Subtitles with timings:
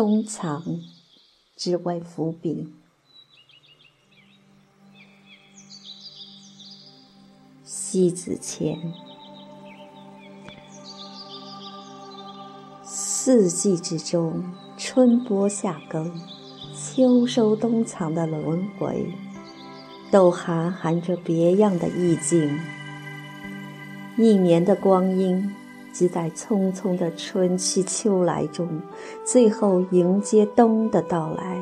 [0.00, 0.80] 冬藏，
[1.54, 2.72] 只为伏笔。
[7.62, 8.94] 西子前，
[12.82, 16.18] 四季之中，春播夏耕，
[16.74, 19.12] 秋收冬藏的轮回，
[20.10, 22.58] 都含含着别样的意境。
[24.16, 25.54] 一年的光阴。
[25.92, 28.80] 即在匆匆的春去秋来中，
[29.24, 31.60] 最后迎接冬的到来。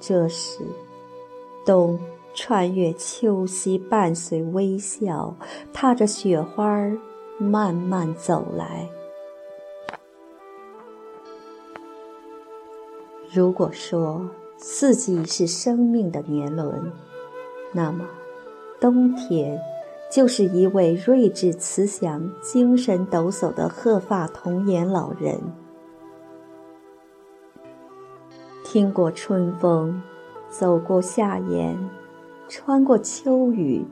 [0.00, 0.60] 这时，
[1.64, 1.98] 冬
[2.34, 5.36] 穿越秋夕，伴随微笑，
[5.72, 6.96] 踏着雪花儿
[7.38, 8.88] 慢慢走来。
[13.32, 16.92] 如果说四季是生命的年轮，
[17.72, 18.06] 那么
[18.80, 19.60] 冬天。
[20.14, 25.36] 就是一位睿智慈祥、精神抖擞的鹤发童颜老人。
[28.62, 30.00] 听过春风，
[30.48, 31.76] 走过夏炎，
[32.46, 33.84] 穿过秋雨，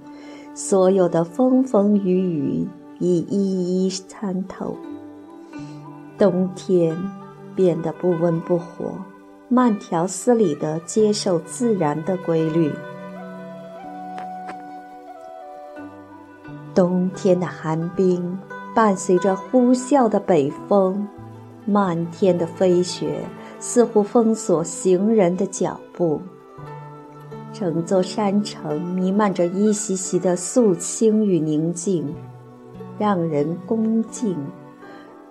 [0.55, 2.69] 所有的风风雨雨
[3.01, 4.77] 已一一参透。
[6.17, 6.97] 冬天
[7.57, 8.93] 变得不温不火，
[9.49, 12.71] 慢条斯理地接受自然的规律。
[16.75, 18.39] 冬天的寒冰，
[18.75, 21.07] 伴随着呼啸的北风，
[21.67, 23.21] 漫天的飞雪
[23.61, 26.21] 似乎封锁行人的脚步。
[27.53, 32.15] 整座山城弥漫着一袭袭的肃清与宁静，
[32.99, 34.35] 让人恭敬，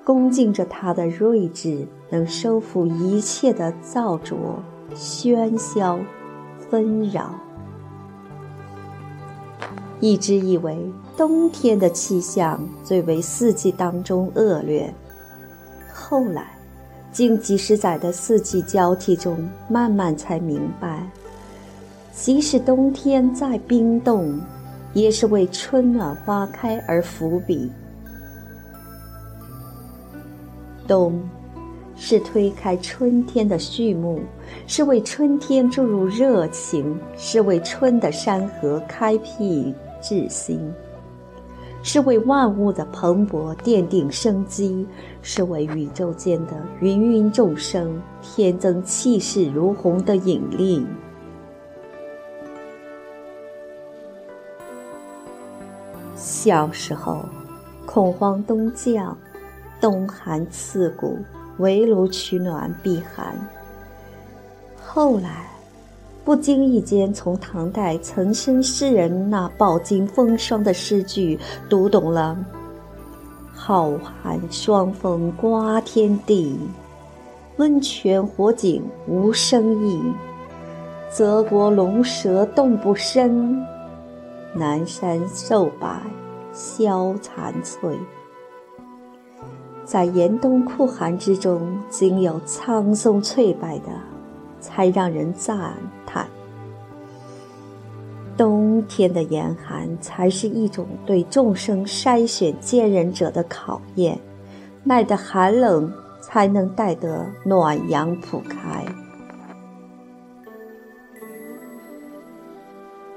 [0.04, 4.38] 恭敬着他的睿智，能收复一切的躁浊、
[4.94, 5.98] 喧嚣、
[6.70, 7.34] 纷扰。
[10.02, 10.76] 一直以为
[11.16, 14.92] 冬天的气象最为四季当中恶劣，
[15.94, 16.58] 后来，
[17.12, 21.08] 经几十载的四季交替中，慢慢才明白，
[22.12, 24.42] 即使冬天再冰冻，
[24.94, 27.72] 也是为春暖花开而伏笔。
[30.88, 31.22] 冬。
[32.04, 34.22] 是推开春天的序幕，
[34.66, 40.74] 是为春天注入热情，是为春的山河开辟志心，
[41.84, 44.88] 是为万物的蓬勃奠定生机，
[45.22, 50.86] 是为宇宙间的芸芸众生添增气势如虹的引力。
[56.16, 57.24] 小时候，
[57.86, 59.18] 恐慌冬降，
[59.80, 61.20] 冬寒刺骨。
[61.58, 63.36] 围炉取暖避寒。
[64.84, 65.51] 后来，
[66.24, 71.38] 不经意间从唐代岑参诗人那饱经风霜的诗句
[71.68, 72.38] 读懂了
[73.54, 73.90] ：“浩
[74.24, 76.58] 瀚霜风刮天地，
[77.58, 80.00] 温泉火井无声意。
[81.10, 83.60] 泽国龙蛇动不生，
[84.54, 86.00] 南山瘦柏
[86.54, 87.98] 消残翠。”
[89.84, 93.90] 在严冬酷寒之中，仅有苍松翠柏的，
[94.60, 95.74] 才让人赞。
[98.42, 104.18] 冬天的严寒，才是一种对众生筛选坚韧者的考验，
[104.84, 108.84] 耐得寒冷，才能带得暖阳普开。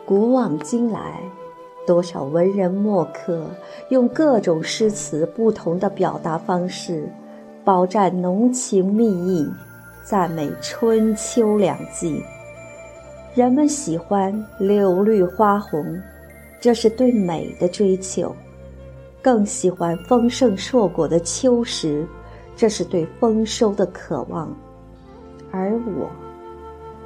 [0.05, 1.19] 古往今来。
[1.87, 3.47] 多少文人墨客
[3.89, 7.09] 用各种诗词、不同的表达方式，
[7.65, 9.51] 饱蘸浓情蜜意，
[10.03, 12.23] 赞美春秋两季。
[13.35, 16.01] 人们喜欢柳绿花红，
[16.61, 18.33] 这是对美的追求；
[19.21, 22.07] 更喜欢丰盛硕果的秋实，
[22.55, 24.57] 这是对丰收的渴望。
[25.51, 26.09] 而我，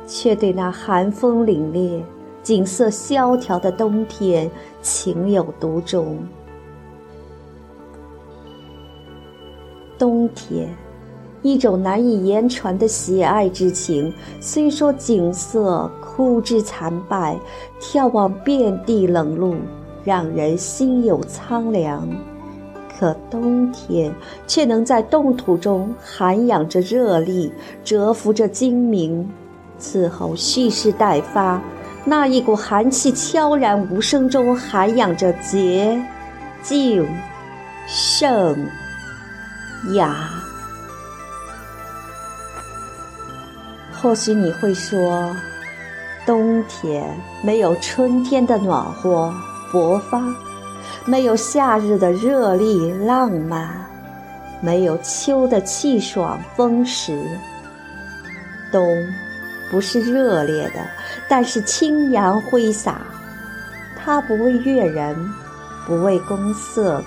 [0.06, 2.02] 却对那寒风凛冽。
[2.42, 4.50] 景色萧条的冬天，
[4.82, 6.18] 情有独钟。
[9.98, 10.68] 冬天，
[11.42, 14.12] 一种难以言传的喜爱之情。
[14.40, 17.38] 虽说景色枯枝残败，
[17.80, 19.56] 眺望遍地冷露，
[20.04, 22.08] 让人心有苍凉，
[22.98, 24.12] 可冬天
[24.46, 27.52] 却能在冻土中涵养着热力，
[27.84, 29.28] 蛰伏着精明，
[29.78, 31.62] 此后蓄势待发。
[32.04, 36.02] 那一股寒气悄然无声中涵养着洁、
[36.62, 37.06] 净、
[37.86, 38.56] 圣、
[39.94, 40.30] 雅。
[44.00, 45.34] 或许你会说，
[46.24, 47.04] 冬天
[47.42, 49.34] 没有春天的暖和
[49.72, 50.22] 勃发，
[51.04, 53.68] 没有夏日的热力浪漫，
[54.60, 57.18] 没有秋的气爽风蚀。
[58.70, 58.86] 冬，
[59.70, 60.74] 不是热烈的，
[61.28, 63.00] 但是清扬挥洒。
[63.96, 65.16] 它不为悦人，
[65.86, 67.02] 不为公色，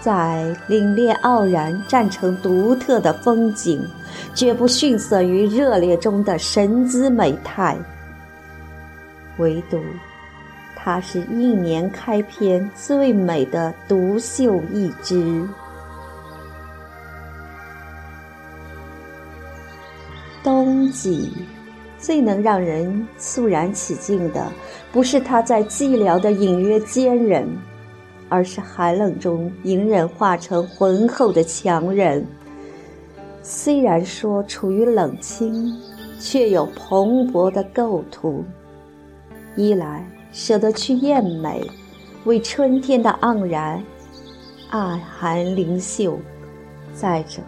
[0.00, 3.86] 在凛冽傲然站成独特的风景，
[4.34, 7.76] 绝不逊色于热烈中的神姿美态。
[9.38, 9.78] 唯独，
[10.74, 15.46] 它是一年开篇最美的独秀一枝。
[20.42, 21.32] 冬季。
[22.02, 24.50] 最能让人肃然起敬的，
[24.90, 27.46] 不是他在寂寥的隐约坚韧，
[28.30, 32.24] 而是寒冷中隐忍化成浑厚的强忍。
[33.42, 35.76] 虽然说处于冷清，
[36.18, 38.42] 却有蓬勃的构图。
[39.56, 41.68] 一来舍得去艳美，
[42.24, 43.82] 为春天的盎然
[44.70, 46.12] 暗含灵秀；
[46.94, 47.42] 再者。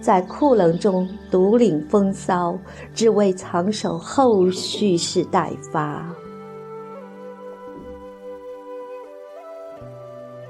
[0.00, 2.58] 在酷冷中独领风骚，
[2.94, 6.10] 只为藏守后蓄势待发。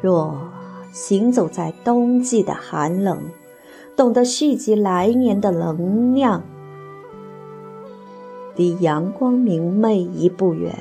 [0.00, 0.48] 若
[0.92, 3.18] 行走在冬季的寒冷，
[3.96, 6.42] 懂得蓄积来年的能量，
[8.56, 10.78] 离阳光明媚一步远，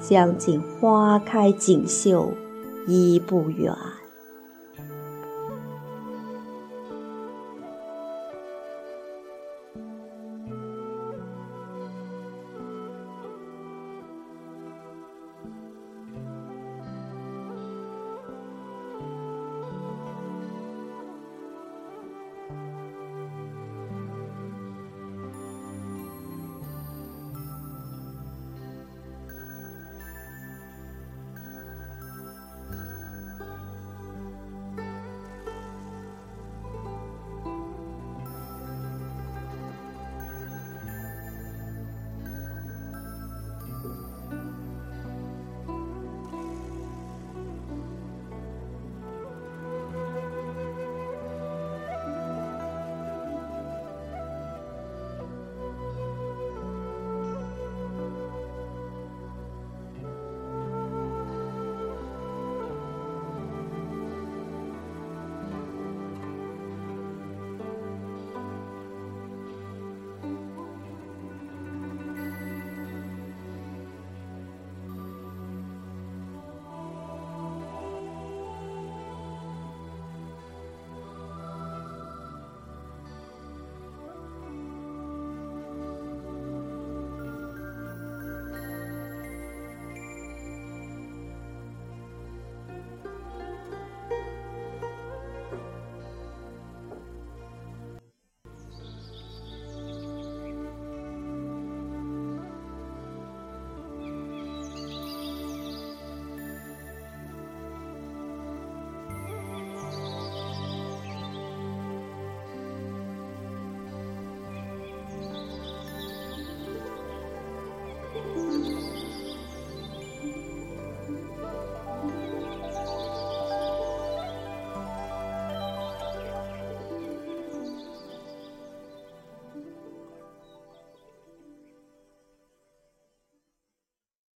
[0.00, 2.32] 将近花开锦绣
[2.86, 3.74] 一步远。